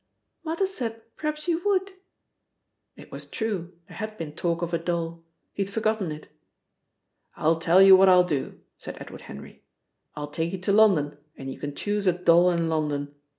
[0.43, 1.91] "Mother said p'r'aps you would."
[2.95, 6.27] It was true, there had been talk of a doll; he had forgotten it.
[7.35, 9.63] "I tell you what I'll do," said Edward Henry,
[10.15, 13.13] "I'll take you to London, and you can choose a doll in London.